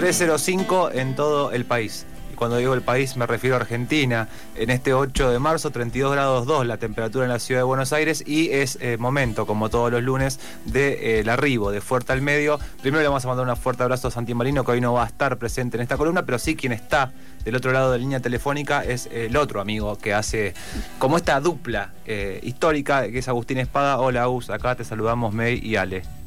[0.00, 2.06] 305 en todo el país.
[2.32, 4.28] Y cuando digo el país me refiero a Argentina.
[4.56, 7.92] En este 8 de marzo, 32 grados 2 la temperatura en la ciudad de Buenos
[7.92, 12.22] Aires y es eh, momento, como todos los lunes, del de, arribo de Fuerte al
[12.22, 12.58] Medio.
[12.80, 15.04] Primero le vamos a mandar un fuerte abrazo a Santi Marino, que hoy no va
[15.04, 17.12] a estar presente en esta columna, pero sí quien está
[17.44, 20.54] del otro lado de la línea telefónica es el otro amigo que hace
[20.98, 23.98] como esta dupla eh, histórica, que es Agustín Espada.
[23.98, 26.19] Hola Agus, acá te saludamos May y Ale.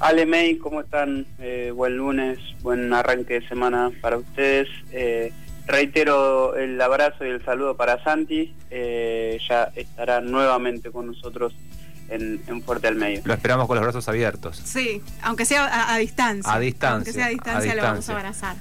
[0.00, 1.26] Ale May, ¿cómo están?
[1.38, 4.66] Eh, buen lunes, buen arranque de semana para ustedes.
[4.92, 5.30] Eh,
[5.66, 8.54] reitero el abrazo y el saludo para Santi.
[8.70, 11.54] Eh, ya estará nuevamente con nosotros
[12.08, 13.20] en, Fuerte al Medio.
[13.24, 14.56] Lo esperamos con los brazos abiertos.
[14.56, 16.50] Sí, aunque sea a, distancia.
[16.50, 16.94] A distancia.
[16.94, 18.56] Aunque sea a distancia, lo vamos a abrazar.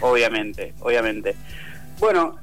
[0.00, 1.36] Obviamente, obviamente.
[2.00, 2.38] Bueno,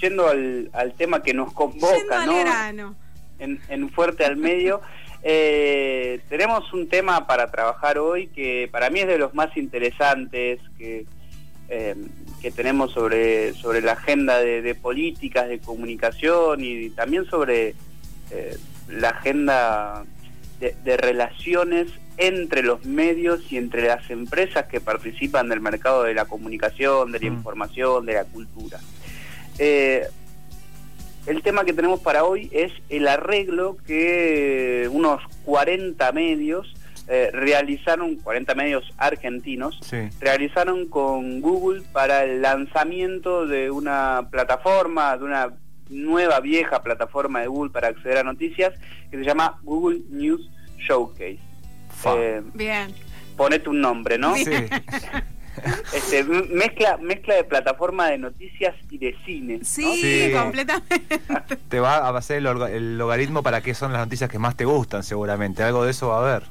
[0.00, 2.24] yendo al, tema que nos convoca,
[2.72, 2.96] ¿no?
[3.38, 4.80] En, en Fuerte al Medio.
[5.26, 10.60] Eh, tenemos un tema para trabajar hoy que para mí es de los más interesantes
[10.76, 11.06] que,
[11.70, 11.96] eh,
[12.42, 17.74] que tenemos sobre, sobre la agenda de, políticas, de comunicación y también sobre
[18.30, 18.58] eh,
[18.90, 20.04] la agenda
[20.60, 26.26] de, relaciones entre los medios y entre las empresas que participan del mercado de la
[26.26, 27.34] comunicación, de la mm.
[27.34, 28.78] información, de la cultura.
[31.26, 36.74] El tema que tenemos para hoy es el arreglo que unos 40 medios
[37.08, 39.80] eh, realizaron, 40 medios argentinos,
[40.20, 45.54] realizaron con Google para el lanzamiento de una plataforma, de una
[45.88, 48.74] nueva vieja plataforma de Google para acceder a noticias
[49.10, 51.40] que se llama Google News Showcase.
[52.16, 52.94] Eh, Bien.
[53.36, 54.34] Ponete un nombre, ¿no?
[54.34, 54.44] Sí.
[55.94, 59.60] Este, mezcla mezcla de plataforma de noticias y de cine.
[59.62, 61.20] Sí, completamente.
[61.68, 65.02] Te va a hacer el, logaritmo para qué son las noticias que más te gustan,
[65.02, 65.62] seguramente.
[65.62, 66.42] Algo de eso va a haber.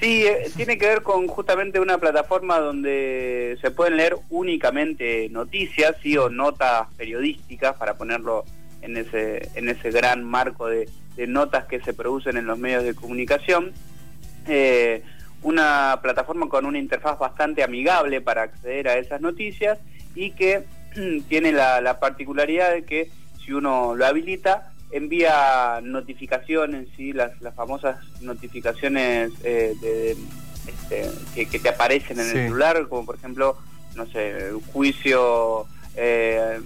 [0.00, 5.96] Sí, eh, tiene que ver con justamente una plataforma donde se pueden leer únicamente noticias,
[6.02, 8.44] sí, o notas periodísticas, para ponerlo
[8.80, 12.84] en ese, en ese gran marco de, de notas que se producen en los medios
[12.84, 13.72] de comunicación.
[14.46, 15.02] Eh,
[15.42, 19.78] una plataforma con una interfaz bastante amigable para acceder a esas noticias
[20.14, 20.64] y que
[21.28, 23.10] tiene la, particularidad de que
[23.44, 27.12] si uno lo habilita envía notificaciones, ¿sí?
[27.12, 30.16] las, las famosas notificaciones eh, de,
[30.66, 33.58] este, que, te aparecen en el celular, como por ejemplo,
[33.94, 36.58] no sé, juicio eh,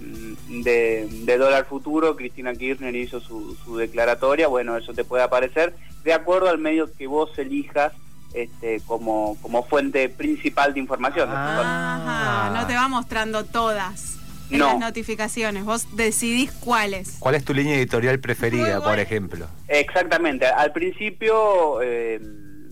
[0.47, 5.73] de, dólar futuro, Cristina Kirchner hizo su, su declaratoria, bueno, eso te puede aparecer
[6.03, 7.93] de acuerdo al medio que vos elijas
[8.33, 11.29] este, como, como fuente principal de información.
[11.31, 12.51] Ah.
[12.53, 17.17] no te va mostrando todas las notificaciones, vos decidís cuáles.
[17.19, 19.47] ¿Cuál es tu línea editorial preferida, por ejemplo?
[19.67, 22.19] Exactamente, al principio, eh,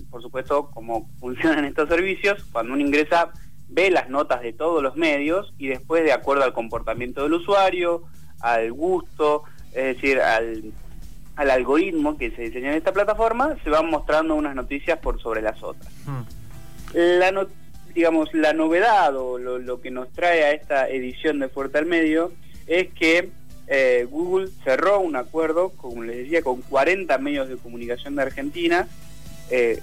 [0.10, 3.32] por supuesto, como funcionan estos servicios, cuando uno ingresa
[3.68, 8.04] ve las notas de todos los medios y después de acuerdo al comportamiento del usuario,
[8.42, 10.74] al gusto, es decir, al
[11.36, 15.42] al algoritmo que se diseña en esta plataforma, se van mostrando unas noticias por sobre
[15.42, 15.92] las otras.
[16.06, 16.22] Hmm.
[16.94, 17.32] La
[17.94, 22.32] digamos, la novedad o lo, que nos trae a esta edición de Fuerte al Medio
[22.68, 23.30] es que
[23.68, 28.88] eh, Google cerró un acuerdo, como les decía, con 40 medios de comunicación de Argentina,
[29.50, 29.80] eh,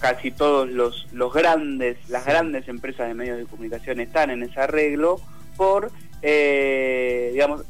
[0.00, 4.60] casi todos los, los grandes, las grandes empresas de medios de comunicación están en ese
[4.60, 5.20] arreglo,
[5.56, 5.90] por,
[6.22, 7.64] eh, digamos,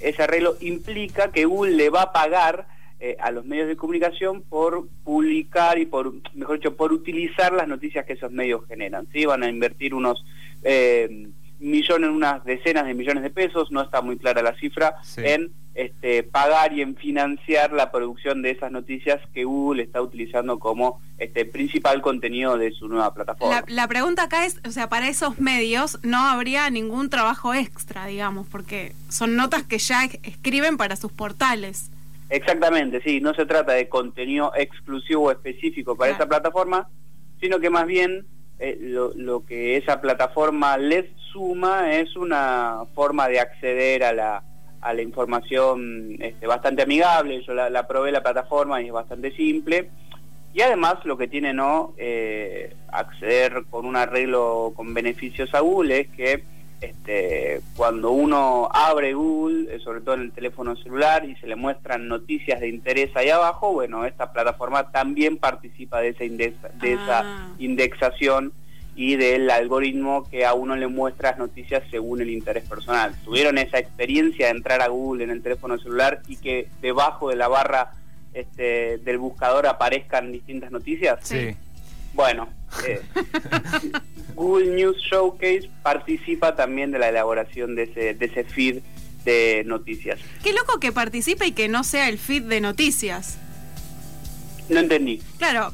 [0.00, 2.66] ese arreglo implica que Google le va a pagar
[3.04, 7.66] eh, a los medios de comunicación por publicar y por, mejor dicho, por utilizar las
[7.66, 9.08] noticias que esos medios generan.
[9.12, 9.26] ¿sí?
[9.26, 10.24] Van a invertir unos
[10.62, 11.26] eh,
[11.58, 16.22] millones, unas decenas de millones de pesos, no está muy clara la cifra, en este,
[16.22, 21.44] pagar y en financiar la producción de esas noticias que Google está utilizando como este
[21.44, 23.52] principal contenido de su nueva plataforma.
[23.52, 28.06] La, la, pregunta acá es, o sea, para esos medios no habría ningún trabajo extra,
[28.06, 31.91] digamos, porque son notas que ya escriben para sus portales.
[32.32, 36.88] Exactamente, sí, no se trata de contenido exclusivo o específico para esa plataforma,
[37.42, 38.24] sino que más bien
[38.58, 44.42] eh, lo, que esa plataforma les suma es una forma de acceder a la,
[44.80, 47.42] a la información este, bastante amigable.
[47.46, 49.90] Yo la, la, probé la plataforma y es bastante simple.
[50.54, 56.00] Y además lo que tiene no eh, acceder con un arreglo con beneficios a Google
[56.00, 56.44] es que
[56.82, 61.56] este, cuando uno abre Google, eh, sobre todo en el teléfono celular, y se le
[61.56, 67.20] muestran noticias de interés ahí abajo, bueno, esta plataforma también participa de esa, de esa
[67.20, 67.48] Ah.
[67.58, 68.52] indexación
[68.94, 73.14] y del algoritmo que a uno le muestra noticias según el interés personal.
[73.24, 77.36] ¿Tuvieron esa experiencia de entrar a Google en el teléfono celular y que debajo de
[77.36, 77.92] la barra
[78.34, 81.18] este, del buscador aparezcan distintas noticias?
[81.22, 81.56] Sí.
[82.14, 82.48] Bueno,
[82.86, 83.00] eh,
[84.34, 88.82] Google News Showcase participa también de la elaboración de ese, de ese feed
[89.24, 90.20] de noticias.
[90.42, 93.38] Qué loco que participe y que no sea el feed de noticias.
[94.68, 95.22] No entendí.
[95.38, 95.72] Claro,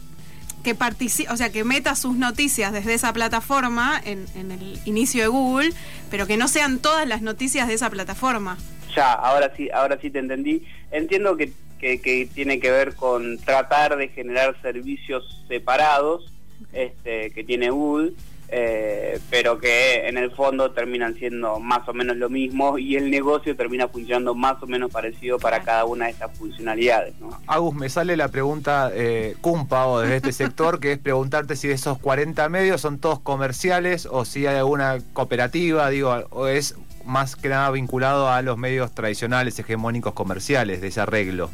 [0.62, 5.22] que participe, o sea, que meta sus noticias desde esa plataforma en, en el inicio
[5.22, 5.70] de Google,
[6.10, 8.58] pero que no sean todas las noticias de esa plataforma.
[8.94, 10.64] Ya, ahora sí, ahora sí te entendí.
[10.90, 16.32] Entiendo que, que, que tiene que ver con tratar de generar servicios separados
[16.72, 18.12] este, que tiene Google,
[18.50, 23.10] eh, pero que en el fondo terminan siendo más o menos lo mismo y el
[23.10, 27.14] negocio termina funcionando más o menos parecido para cada una de estas funcionalidades.
[27.20, 27.38] ¿no?
[27.46, 31.70] Agus, me sale la pregunta eh, cumpa o desde este sector, que es preguntarte si
[31.70, 36.74] esos 40 medios son todos comerciales o si hay alguna cooperativa, digo, o es
[37.04, 41.50] más que nada vinculado a los medios tradicionales, hegemónicos comerciales de ese arreglo.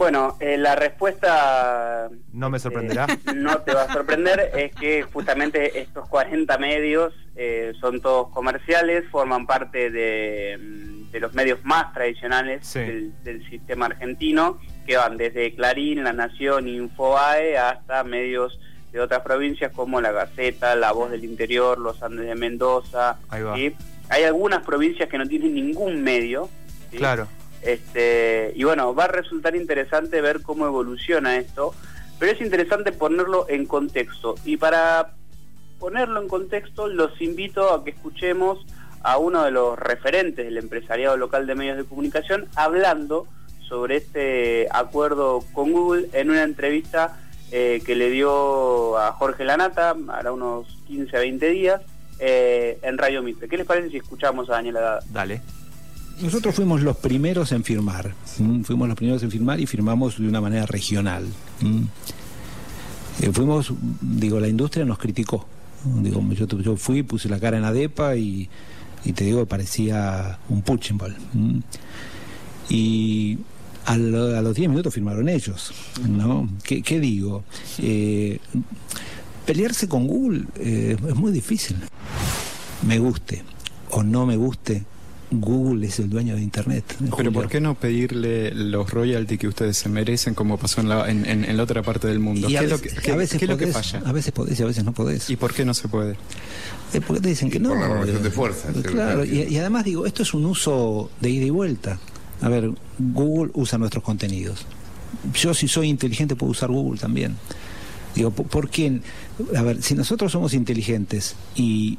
[0.00, 3.04] Bueno, eh, la respuesta No me sorprenderá.
[3.06, 8.30] eh, no te va a sorprender, es que justamente estos 40 medios eh, son todos
[8.30, 12.78] comerciales, forman parte de, mm, de los medios más tradicionales Sí.
[12.78, 18.58] del, del sistema argentino, que van desde Clarín, La Nación, Infobae, hasta medios
[18.92, 23.18] de otras provincias como La Gaceta, La Voz del Interior, Los Andes de Mendoza.
[23.28, 23.54] Ahí va.
[23.54, 23.76] ¿sí?
[24.08, 26.48] Hay algunas provincias que no tienen ningún medio.
[26.90, 26.96] ¿sí?
[26.96, 27.28] Claro.
[27.62, 31.74] Este, y bueno, va a resultar interesante ver cómo evoluciona esto,
[32.18, 34.34] pero es interesante ponerlo en contexto.
[34.44, 35.14] Y para
[35.78, 38.64] ponerlo en contexto, los invito a que escuchemos
[39.02, 43.26] a uno de los referentes del empresariado local de medios de comunicación hablando
[43.66, 47.18] sobre este acuerdo con Google en una entrevista
[47.52, 51.82] eh, que le dio a Jorge Lanata, hará unos 15 a 20 días,
[52.18, 53.48] eh, en Radio Mitre.
[53.48, 55.02] ¿Qué les parece si escuchamos a Daniel Haddad?
[55.08, 55.40] Dale.
[56.22, 58.14] Nosotros fuimos los primeros en firmar,
[58.64, 61.24] fuimos los primeros en firmar y firmamos de una manera regional.
[63.20, 65.46] Eh, fuimos, digo, la industria nos criticó.
[66.02, 68.48] Digo, yo, yo fui, puse la cara en ADEPA y,
[69.14, 71.16] te digo, parecía un punching ball.
[72.68, 73.38] Y
[73.86, 75.72] a, lo- a los 10 minutos firmaron ellos,
[76.06, 76.48] ¿no?
[76.62, 77.44] ¿Qué, qué digo?
[77.78, 78.38] Eh,
[79.46, 81.76] pelearse con Google eh, es muy difícil.
[82.86, 83.42] Me guste
[83.90, 84.84] o no me guste,
[85.32, 86.84] Google es el dueño de Internet.
[86.98, 87.32] Pero Julio.
[87.32, 91.24] ¿por qué no pedirle los royalties que ustedes se merecen como pasó en la, en,
[91.24, 92.48] en- en la otra parte del mundo?
[92.48, 93.90] Y ¿Qué a es lo veces, que, qué- a veces qué es lo que podés,
[93.92, 94.08] falla?
[94.08, 95.30] A veces podés y a veces no podés.
[95.30, 96.16] ¿Y por qué no se puede?
[96.92, 97.68] Eh, porque te dicen que no.
[97.70, 101.30] Por la relación de fuerzas, Claro, y, y además digo, esto es un uso de
[101.30, 101.98] ida y vuelta.
[102.42, 104.66] A ver, Google usa nuestros contenidos.
[105.34, 107.36] Yo si soy inteligente puedo usar Google también.
[108.16, 109.00] Digo, ¿por- ¿por qué?
[109.56, 111.98] A ver, si nosotros somos inteligentes y,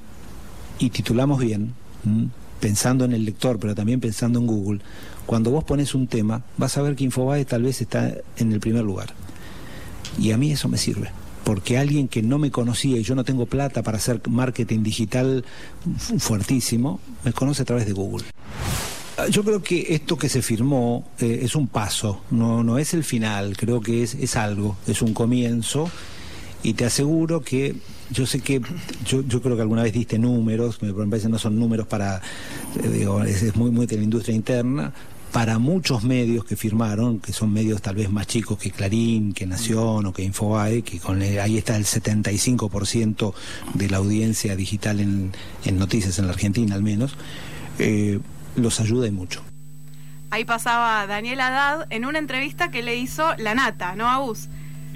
[0.79, 1.73] y titulamos bien,
[2.05, 2.27] ¿m?
[2.61, 4.79] Pensando en el lector, pero también pensando en Google,
[5.25, 8.59] cuando vos pones un tema, vas a ver que Infobae tal vez está en el
[8.61, 9.13] primer lugar.
[10.17, 11.09] Y a mí eso me sirve.
[11.43, 15.43] Porque alguien que no me conocía y yo no tengo plata para hacer marketing digital
[15.97, 18.25] fu- fuertísimo, me conoce a través de Google.
[19.17, 22.93] Ah, Yo creo que esto que se firmó eh, es un paso, no, no es
[22.93, 25.89] el final, creo que es, es algo, es un comienzo
[26.63, 27.75] y te aseguro que
[28.11, 28.61] yo sé que
[29.05, 32.21] yo, yo creo que alguna vez diste números, me parece no son números para,
[32.83, 34.93] eh, digo, es, muy, muy de la industria interna,
[35.31, 39.45] para muchos medios que firmaron, que son medios tal vez más chicos que Clarín, que
[39.47, 43.33] Nación o que Infobae, que con el- ahí está el 75%
[43.73, 45.31] de la audiencia digital en,
[45.63, 47.15] en noticias en la Argentina al menos,
[47.79, 48.19] eh,
[48.57, 49.41] los ayuda y mucho.
[50.31, 54.47] Ahí pasaba Daniel Haddad en una entrevista que le hizo La Nata, ¿no, Agus?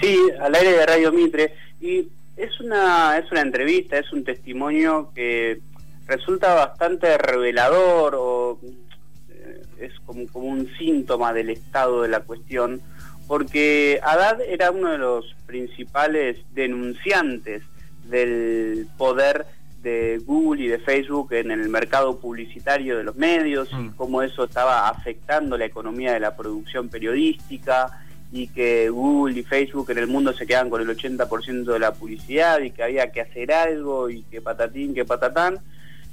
[0.02, 1.54] Sí, al aire de Radio Mitre.
[1.82, 5.60] Y es una, es una entrevista, es un testimonio que
[6.08, 8.60] resulta bastante revelador o
[9.30, 12.82] eh, es como, como un síntoma del estado de la cuestión,
[13.28, 17.64] porque Haddad era uno de los principales denunciantes
[18.06, 19.46] del poder
[19.82, 23.94] de Google y de Facebook en el mercado publicitario de los medios y Mm.
[23.96, 28.04] cómo eso estaba afectando la economía de la producción periodística
[28.36, 31.94] y que Google y Facebook en el mundo se quedan con el 80% de la
[31.94, 35.60] publicidad y que había que hacer algo y que patatín, que patatán.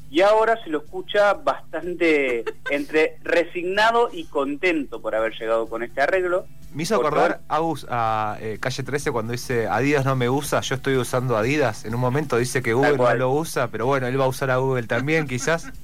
[0.09, 6.01] y ahora se lo escucha bastante entre resignado y contento por haber llegado con este
[6.01, 6.47] arreglo.
[6.73, 10.77] Me hizo acordar, Agus, a eh, Calle 13 cuando dice Adidas no me usa, yo
[10.77, 11.85] estoy usando Adidas.
[11.85, 14.51] En un momento dice que Google no lo usa, pero bueno, él va a usar
[14.53, 15.67] a Google también, quizás.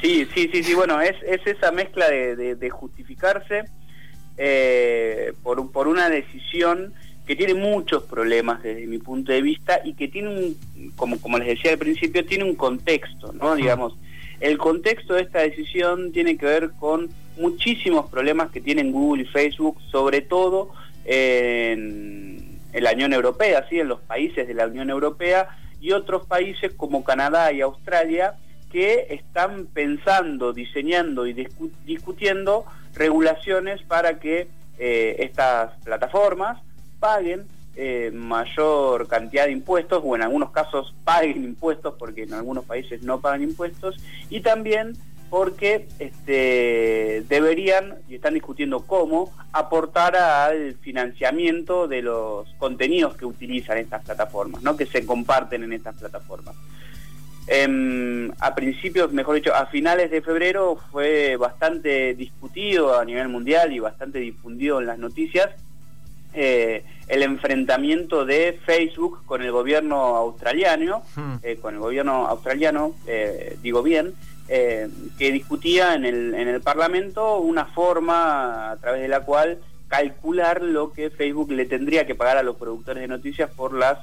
[0.00, 3.64] Sí, sí, sí, sí, bueno, es, es esa mezcla de, justificarse
[4.36, 6.92] eh, por, por una decisión
[7.26, 11.38] que tiene muchos problemas desde mi punto de vista y que tiene un, como, como
[11.38, 13.54] les decía al principio, tiene un contexto, ¿no?
[13.54, 13.96] Digamos,
[14.40, 19.26] el contexto de esta decisión tiene que ver con muchísimos problemas que tienen Google y
[19.26, 20.70] Facebook, sobre todo
[21.04, 23.80] en, en la Unión Europea, ¿sí?
[23.80, 25.48] en los países de la Unión Europea
[25.80, 28.34] y otros países como Canadá y Australia
[28.70, 31.46] que están pensando, diseñando y
[31.84, 34.48] discutiendo regulaciones para que
[34.78, 36.60] eh, estas plataformas
[37.00, 37.46] paguen
[37.76, 43.02] eh, mayor cantidad de impuestos o en algunos casos paguen impuestos porque en algunos países
[43.02, 43.96] no pagan impuestos
[44.30, 44.96] y también
[45.28, 53.78] porque este, deberían, y están discutiendo cómo, aportar al financiamiento de los contenidos que utilizan
[53.78, 54.76] estas plataformas, ¿no?
[54.76, 56.54] que se comparten en estas plataformas.
[57.46, 63.72] Em, a principios, mejor dicho, a finales de febrero fue bastante discutido a nivel mundial
[63.72, 65.50] y bastante difundido en las noticias
[66.36, 71.34] eh, el enfrentamiento de Facebook con el gobierno australiano, hmm.
[71.42, 74.14] eh, con el gobierno australiano, eh, digo bien,
[74.46, 79.58] que discutía en el, en el Parlamento una forma a través de la cual
[79.88, 84.00] calcular lo que Facebook le tendría que pagar a los productores de noticias por las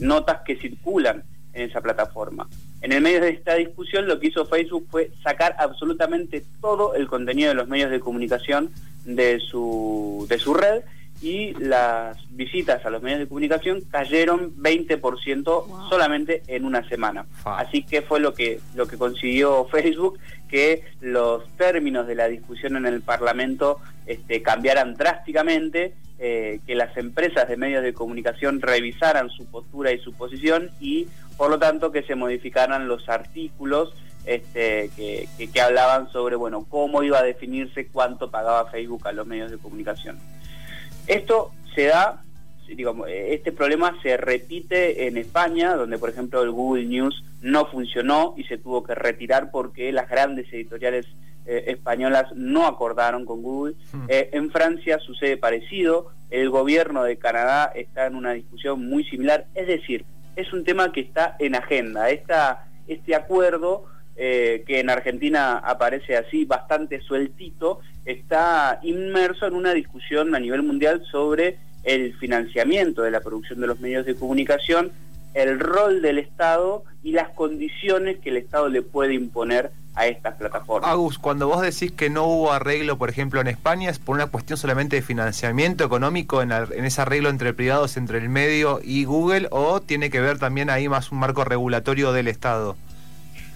[0.00, 1.22] notas que circulan
[1.52, 2.48] en esa plataforma.
[2.80, 7.06] En el medio de esta discusión lo que hizo Facebook fue sacar absolutamente todo el
[7.06, 8.70] contenido de los medios de comunicación
[9.04, 10.82] de su, de su red
[11.22, 17.26] y las visitas a los medios de comunicación cayeron 20% solamente en una semana.
[17.44, 20.18] Así que fue lo que lo que consiguió Facebook
[20.50, 26.96] que los términos de la discusión en el Parlamento este, cambiaran drásticamente, eh, que las
[26.96, 31.06] empresas de medios de comunicación revisaran su postura y su posición y
[31.40, 33.94] por lo tanto que se modificaran los artículos
[34.26, 39.26] este, que, que hablaban sobre bueno cómo iba a definirse cuánto pagaba Facebook a los
[39.26, 40.18] medios de comunicación.
[41.06, 42.22] Esto se da,
[42.66, 48.34] digamos, este problema se repite en España, donde por ejemplo el Google News no funcionó
[48.36, 51.06] y se tuvo que retirar porque las grandes editoriales
[51.46, 53.76] eh, españolas no acordaron con Google.
[53.94, 54.04] Hmm.
[54.08, 59.46] Eh, en Francia sucede parecido, el gobierno de Canadá está en una discusión muy similar,
[59.54, 60.04] es decir,
[60.40, 62.10] es un tema que está en agenda.
[62.10, 63.84] Este acuerdo
[64.16, 70.62] eh, que en Argentina aparece así bastante sueltito, está inmerso en una discusión a nivel
[70.62, 74.90] mundial sobre el financiamiento de la producción de los medios de comunicación,
[75.32, 80.34] el rol del Estado y las condiciones que el Estado le puede imponer a estas
[80.36, 80.90] plataformas.
[80.90, 84.26] Agus, cuando vos decís que no hubo arreglo, por ejemplo, en España, ¿es por una
[84.26, 89.04] cuestión solamente de financiamiento económico en, en, ese arreglo entre privados, entre el medio y
[89.04, 92.76] Google, o tiene que ver también ahí más un marco regulatorio del Estado?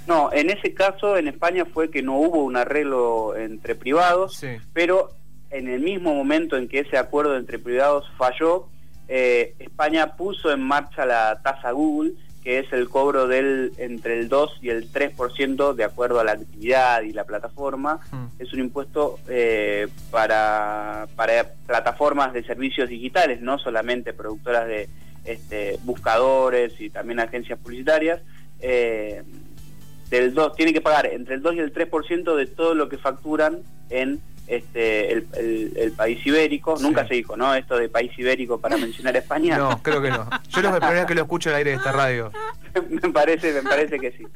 [0.07, 5.11] No, en ese caso en España fue que no hubo un arreglo entre privados, pero
[5.51, 8.69] en el mismo momento en que ese acuerdo entre privados falló,
[9.09, 12.13] eh, España puso en marcha la tasa Google,
[12.45, 16.33] que es el cobro del entre el 2 y el 3% de acuerdo a la
[16.33, 18.01] actividad y la plataforma.
[18.13, 18.27] Hmm.
[18.39, 24.91] Es un impuesto eh, para, para plataformas de servicios digitales, no solamente productoras de
[25.25, 28.21] este, buscadores y también agencias publicitarias.
[28.61, 29.23] Eh,
[30.11, 32.99] del 2, tiene que pagar entre el 2 y el 3% de todo lo que
[32.99, 36.77] facturan en este el, país ibérico.
[36.81, 37.55] Nunca se dijo, ¿no?
[37.55, 39.57] Esto de país ibérico para mencionar España.
[39.57, 40.29] No, creo que no.
[40.49, 42.31] Yo no me vez que lo escucho al aire de esta radio.
[42.91, 44.27] me parece, me parece que sí.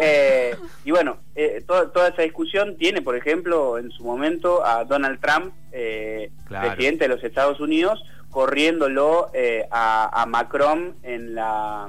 [0.00, 0.54] Eh,
[0.84, 5.52] y bueno, eh, toda, esa discusión tiene, por ejemplo, en su momento a Donald Trump,
[5.72, 9.30] eh, presidente de los Estados Unidos, corriéndolo
[9.70, 11.88] a, a Macron en la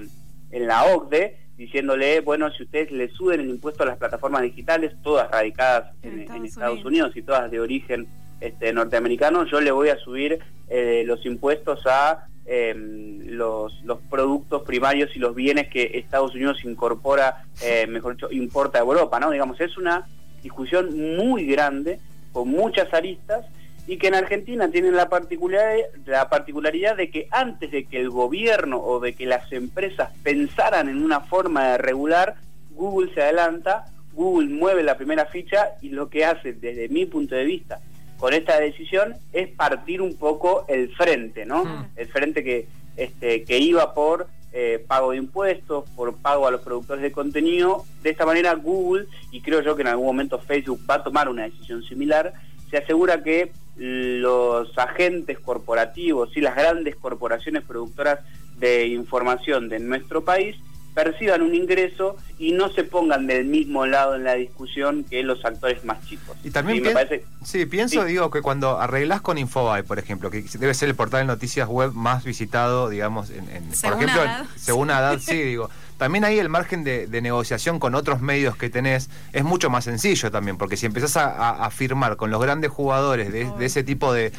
[0.51, 4.93] en la OCDE diciéndole, bueno, si ustedes le suben el impuesto a las plataformas digitales,
[5.01, 7.15] todas radicadas en, Estados, Unidos.
[7.15, 8.07] y todas de origen
[8.39, 14.61] este, norteamericano, yo le voy a subir eh, los impuestos a em, los, los productos
[14.61, 19.31] primarios y los bienes que Estados Unidos incorpora, eh, mejor dicho, importa a Europa, ¿no?
[19.31, 20.07] Digamos, es una
[20.43, 21.99] discusión muy grande,
[22.31, 23.45] con muchas aristas,
[23.87, 28.09] y que en Argentina tienen la particularidad, la particularidad de que antes de que el
[28.09, 32.35] gobierno o de que las empresas pensaran en una forma de regular,
[32.71, 37.33] Google se adelanta, Google mueve la primera ficha y lo que hace desde mi punto
[37.33, 37.79] de vista
[38.17, 41.87] con esta decisión es partir un poco el frente, ¿no?
[41.95, 42.67] El frente que,
[42.97, 47.85] este, que iba por eh, pago de impuestos, por pago a los productores de contenido.
[48.01, 51.29] De esta manera Google, y creo yo que en algún momento Facebook va a tomar
[51.29, 52.33] una decisión similar,
[52.71, 58.19] se asegura que los agentes corporativos y las grandes corporaciones productoras
[58.57, 60.55] de información de nuestro país
[60.95, 65.45] perciban un ingreso y no se pongan del mismo lado en la discusión que los
[65.45, 66.35] actores más chicos.
[66.43, 66.83] Y también
[67.43, 71.19] sí, pienso, digo, que cuando arreglas con Infobae, por ejemplo, que debe ser el portal
[71.19, 73.45] de noticias web más visitado, digamos, en,
[73.83, 74.23] por ejemplo,
[74.55, 79.09] según edad, sí, digo también ahí el margen de, negociación con otros medios que tenés
[79.33, 83.49] es mucho más sencillo también, porque si empezás a, firmar con los grandes jugadores de,
[83.59, 84.31] ese tipo de,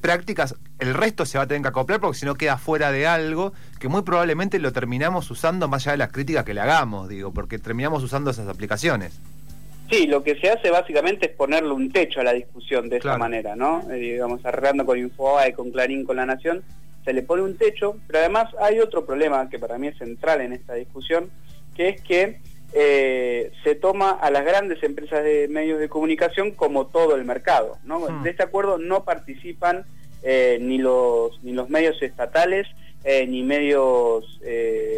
[0.00, 3.06] prácticas, el resto se va a tener que acoplar porque si no queda fuera de
[3.06, 7.08] algo que muy probablemente lo terminamos usando más allá de las críticas que le hagamos,
[7.08, 9.20] digo, porque terminamos usando esas aplicaciones.
[9.90, 13.18] Sí, lo que se hace básicamente es ponerle un techo a la discusión de esa
[13.18, 13.82] manera, ¿no?
[13.90, 16.62] Eh, digamos, arreglando con Infobae, con Clarín, con La Nación,
[17.04, 20.40] se le pone un techo, pero además hay otro problema que para mí es central
[20.40, 21.30] en esta discusión,
[21.74, 22.40] que es que
[22.74, 27.78] eh, se toma a las grandes empresas de medios de comunicación como todo el mercado.
[27.84, 28.00] ¿no?
[28.00, 28.22] Hmm.
[28.22, 29.84] De este acuerdo no participan
[30.22, 32.66] eh, ni, los, ni los medios estatales,
[33.04, 34.40] eh, ni medios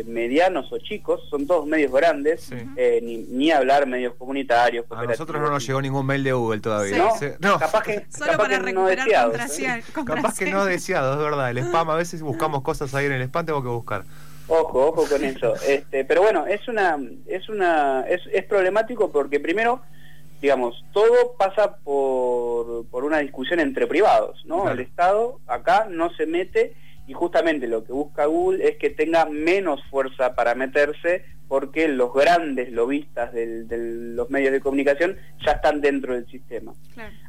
[0.07, 4.87] medianos o chicos, son todos medios grandes, eh, ni, ni, hablar medios comunitarios.
[4.91, 7.09] A nosotros no nos llegó ningún mail de Google todavía.
[7.41, 11.51] No, capaz que, Solo para recuperar no Capaz que no deseado, es verdad.
[11.51, 14.05] El spam, a veces buscamos cosas ahí en el spam, tengo que buscar.
[14.47, 15.55] Ojo, ojo con eso.
[15.67, 19.81] Este, pero bueno, es una, es una, es, es problemático porque primero
[20.45, 24.69] digamos, todo pasa por, por una discusión entre privados, ¿no?
[24.69, 26.75] El Estado acá no se mete
[27.07, 32.13] y justamente lo que busca Google es que tenga menos fuerza para meterse porque los
[32.13, 33.65] grandes lobistas de
[34.15, 36.73] los medios de comunicación ya están dentro del sistema.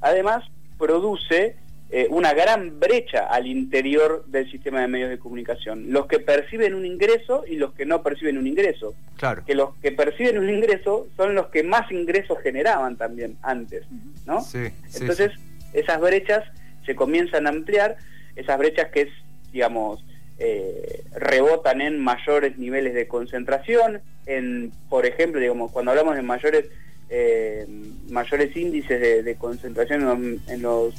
[0.01, 0.43] Además,
[0.77, 1.55] produce
[1.91, 5.91] eh, una gran brecha al interior del sistema de medios de comunicación.
[5.91, 8.95] Los que perciben un ingreso y los que no perciben un ingreso.
[9.17, 9.43] Claro.
[9.45, 13.85] Que los que perciben un ingreso son los que más ingresos generaban también antes,
[14.25, 14.41] ¿no?
[14.41, 15.31] Sí, Entonces,
[15.73, 16.43] esas brechas
[16.85, 17.97] se comienzan a ampliar,
[18.35, 19.09] esas brechas que es
[19.55, 20.03] digamos,
[20.37, 26.65] eh, rebotan en mayores niveles de concentración, en, por ejemplo, digamos, cuando hablamos de mayores,
[27.09, 27.65] eh,
[28.09, 30.93] mayores índices de, concentración en los,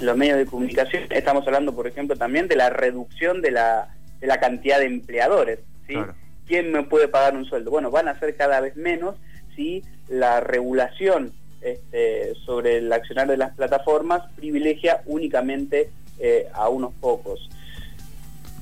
[0.00, 4.26] los, medios de comunicación, estamos hablando, por ejemplo, también de la reducción de la, de
[4.26, 5.94] la cantidad de empleadores, ¿sí?
[6.48, 7.70] ¿Quién me puede pagar un sueldo?
[7.70, 9.14] Bueno, van a ser cada vez menos
[9.54, 16.92] si la regulación este, sobre el accionar de las plataformas privilegia únicamente eh, a unos
[16.94, 17.48] pocos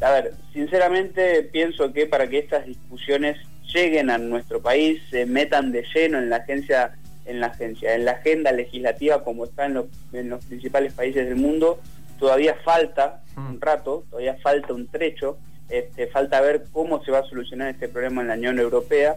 [0.01, 3.37] a ver, sinceramente pienso que para que estas discusiones
[3.73, 8.05] lleguen a nuestro país, se metan de lleno en la agencia, en la agencia, en
[8.05, 11.81] la agenda legislativa como está en los, en los principales países del mundo,
[12.19, 13.47] todavía falta mm.
[13.47, 17.89] un rato, todavía falta un trecho, este, falta ver cómo se va a solucionar este
[17.89, 19.17] problema en la Unión Europea,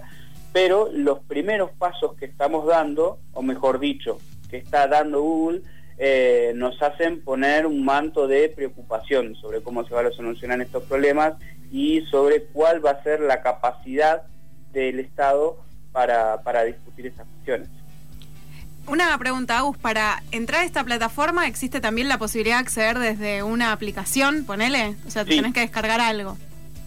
[0.53, 5.61] pero los primeros pasos que estamos dando, o mejor dicho, que está dando Google,
[5.97, 10.83] eh, nos hacen poner un manto de preocupación sobre cómo se van a solucionar estos
[10.83, 11.33] problemas
[11.71, 14.23] y sobre cuál va a ser la capacidad
[14.73, 15.57] del Estado
[15.91, 17.69] para, para discutir estas cuestiones.
[18.87, 23.43] Una pregunta, Agus, para entrar a esta plataforma existe también la posibilidad de acceder desde
[23.43, 26.37] una aplicación, ponele, o sea, tienes que descargar algo.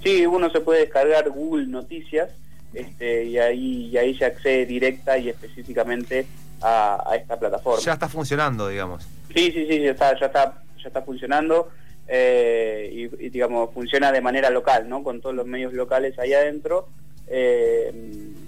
[0.03, 2.31] Sí, uno se puede descargar Google Noticias
[2.73, 6.27] este, y, ahí, y ahí se accede directa y específicamente
[6.63, 7.81] a, esta plataforma.
[7.81, 9.05] Ya está funcionando, digamos.
[9.35, 11.71] Sí, sí, sí, ya está, ya está, ya está funcionando
[12.13, 15.03] eh, y, digamos, funciona de manera local, ¿no?
[15.03, 16.89] Con todos los medios locales ahí adentro.
[17.29, 17.93] Eh,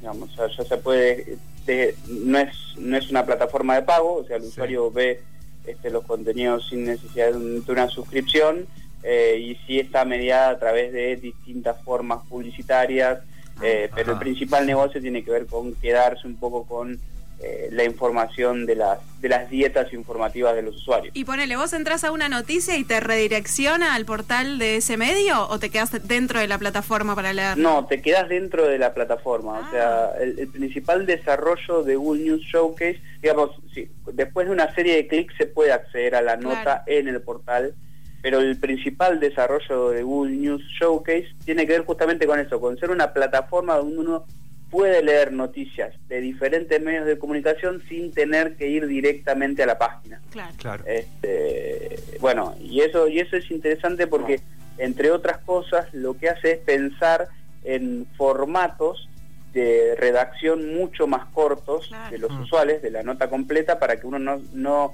[0.00, 1.36] digamos, ya se puede,
[2.08, 5.20] no, es, no es una plataforma de pago, o sea, el usuario ve
[5.64, 8.66] este, los contenidos sin necesidad de una suscripción
[9.04, 13.20] eh, y sí está mediada a través de distintas formas publicitarias,
[13.94, 16.98] pero el principal negocio tiene que ver con quedarse un poco con
[17.42, 21.14] eh, la información de las, de las dietas informativas de los usuarios.
[21.16, 25.48] Y ponele, vos entras a una noticia y te redirecciona al portal de ese medio
[25.48, 27.58] o te quedas dentro de la plataforma para leer?
[27.58, 29.58] No, te quedas dentro de la plataforma.
[29.58, 30.12] O sea, ah.
[30.20, 35.34] el, principal desarrollo de Google News Showcase, digamos, sí, después de una serie de clics
[35.36, 37.74] se puede acceder a la nota en el portal
[38.22, 42.78] pero el principal desarrollo de Google News Showcase tiene que ver justamente con eso, con
[42.78, 44.26] ser una plataforma donde uno
[44.72, 49.78] puede leer noticias de diferentes medios de comunicación sin tener que ir directamente a la
[49.78, 50.18] página.
[50.56, 50.82] Claro.
[50.86, 54.40] Este, bueno, y eso, y eso es interesante porque,
[54.78, 57.28] entre otras cosas, lo que hace es pensar
[57.64, 59.10] en formatos
[59.52, 62.40] de redacción mucho más cortos de los mm.
[62.40, 64.92] usuales, de la nota completa, para que uno no, no,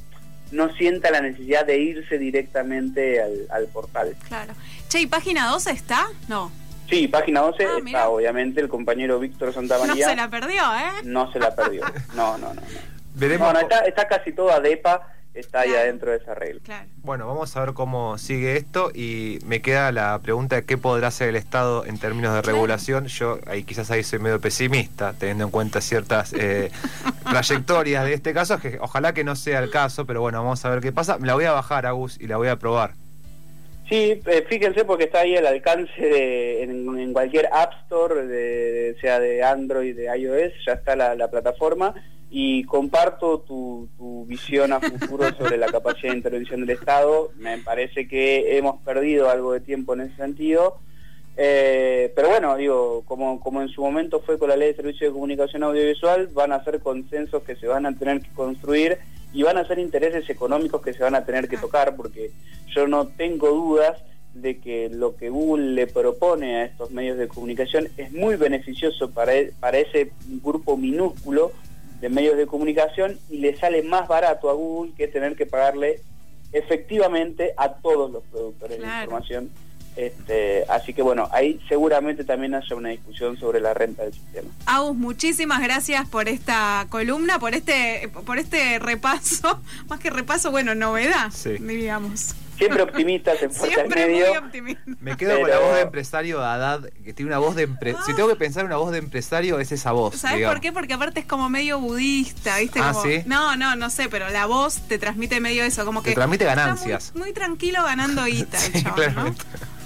[0.50, 4.16] no sienta la necesidad de irse directamente al, al portal.
[4.26, 4.54] Claro.
[4.88, 6.08] Che, ¿y página 2 está?
[6.26, 6.50] No.
[6.88, 10.08] Sí, página 12 Ah, está obviamente el compañero Víctor No Santamaría.
[10.08, 11.02] se la perdió, ¿eh?
[11.04, 11.82] No se la perdió.
[12.14, 12.60] No, no, no.
[12.60, 12.62] no.
[13.14, 13.48] Veremos.
[13.52, 15.02] No, no, co- está, está casi toda ADEPA,
[15.34, 15.82] está ahí Claro.
[15.84, 16.60] adentro de esa regla.
[16.64, 16.86] Claro.
[17.02, 21.08] Bueno, vamos a ver cómo sigue esto y me queda la pregunta de qué podrá
[21.08, 23.06] hacer el Estado en términos de regulación.
[23.08, 26.70] Yo ahí quizás ahí soy medio pesimista, teniendo en cuenta ciertas eh,
[27.28, 30.70] trayectorias de este caso, que ojalá que no sea el caso, pero bueno, vamos a
[30.70, 31.18] ver qué pasa.
[31.20, 32.92] La voy a bajar, Agus, y la voy a probar.
[33.88, 38.96] Sí, eh, fíjense porque está ahí al alcance de, en, en cualquier App Store, de,
[39.00, 41.94] sea de Android, de iOS, ya está la, la plataforma
[42.30, 47.30] y comparto tu, tu visión a futuro sobre la capacidad de intervención del Estado.
[47.36, 50.78] Me parece que hemos perdido algo de tiempo en ese sentido.
[51.36, 55.06] Eh, pero bueno, digo, como, como en su momento fue con la ley de servicio
[55.06, 58.98] de comunicación audiovisual, van a ser consensos que se van a tener que construir
[59.32, 62.30] y van a ser intereses económicos que se van a tener que tocar, porque
[62.74, 63.98] yo no tengo dudas
[64.34, 69.10] de que lo que Google le propone a estos medios de comunicación es muy beneficioso
[69.10, 70.12] para, e- para ese
[70.42, 71.52] grupo minúsculo
[72.00, 76.00] de medios de comunicación y le sale más barato a Google que tener que pagarle
[76.52, 79.50] efectivamente a todos los productores de información.
[79.96, 84.48] Este, así que bueno, ahí seguramente también haya una discusión sobre la renta del sistema.
[84.66, 90.74] Agus, muchísimas gracias por esta columna, por este, por este repaso, más que repaso, bueno,
[90.74, 91.50] novedad, Sí.
[91.58, 92.34] diríamos.
[92.56, 94.28] Siempre optimistas en Siempre Medio.
[94.30, 94.82] muy optimista.
[95.00, 98.04] Me quedo con la voz de empresario Haddad, que tiene una voz de empresario.
[98.06, 100.16] Si tengo que pensar en una voz de empresario, es esa voz.
[100.16, 100.56] ¿Sabes digamos.
[100.56, 100.72] por qué?
[100.72, 102.80] Porque aparte es como medio budista, ¿viste?
[102.82, 103.22] Ah, Como- ¿sí?
[103.26, 106.10] No, no, no sé, pero la voz te transmite medio eso, como que...
[106.10, 107.12] Te transmite está ganancias.
[107.14, 109.34] Muy, muy tranquilo ganando guita, el Sí, chabón, ¿no?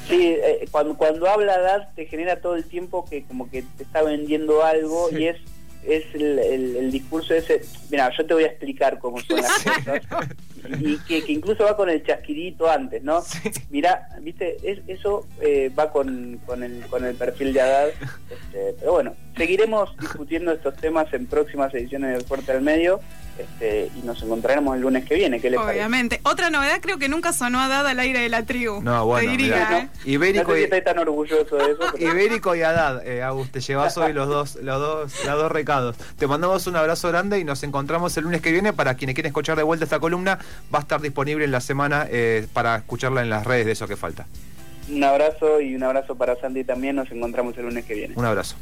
[0.08, 3.84] Sí, eh, cuando, cuando habla Dad te genera todo el tiempo que como que te
[3.84, 5.16] está vendiendo algo Sí.
[5.18, 5.36] y es
[5.84, 7.60] es el, el- el discurso ese,
[7.90, 10.00] mira, yo te voy a explicar cómo son las cosas
[10.80, 13.20] y que, que incluso va con el chasquidito antes, ¿no?
[13.68, 18.74] Mira, viste, es, eso eh, va con, con, el, con el perfil de Haddad, este,
[18.78, 23.00] pero bueno, seguiremos discutiendo estos temas en próximas ediciones del Fuerte al Medio
[23.38, 25.78] este, y nos encontraremos el lunes que viene, ¿qué les parece?
[25.78, 26.20] Obviamente.
[26.24, 28.80] Otra novedad creo que nunca sonó a dada al aire de la tribu.
[28.82, 29.78] No, bueno, Te diría, mirá.
[29.78, 29.88] ¿eh?
[30.04, 32.12] No Ibérico sé si estoy tan orgulloso de eso, pero...
[32.12, 35.96] Ibérico y Haddad, eh, Agus, te llevas hoy los dos, los dos, los dos recados.
[36.18, 38.72] Te mandamos un abrazo grande y nos encontramos el lunes que viene.
[38.72, 40.38] Para quienes quieren escuchar de vuelta esta columna,
[40.72, 43.88] va a estar disponible en la semana eh, para escucharla en las redes de eso
[43.88, 44.26] que falta.
[44.90, 46.96] Un abrazo y un abrazo para Sandy también.
[46.96, 48.14] Nos encontramos el lunes que viene.
[48.16, 48.56] Un abrazo.